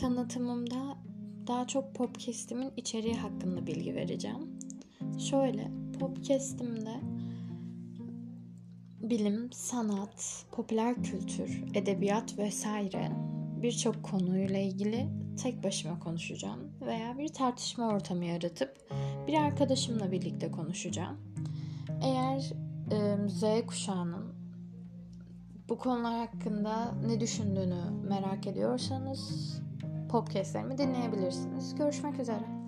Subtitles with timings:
[0.00, 0.96] tanıtımımda
[1.46, 4.58] daha çok podcast'imin içeriği hakkında bilgi vereceğim.
[5.18, 5.70] Şöyle,
[6.00, 7.00] podcast'imde
[9.02, 13.12] bilim, sanat, popüler kültür, edebiyat vesaire
[13.62, 15.08] birçok konuyla ilgili
[15.42, 18.76] tek başıma konuşacağım veya bir tartışma ortamı yaratıp
[19.26, 21.16] bir arkadaşımla birlikte konuşacağım.
[22.02, 22.52] Eğer
[22.90, 24.34] e, Z kuşağının
[25.68, 29.60] bu konular hakkında ne düşündüğünü merak ediyorsanız
[30.10, 31.74] podcastlerimi dinleyebilirsiniz.
[31.74, 32.59] Görüşmek üzere.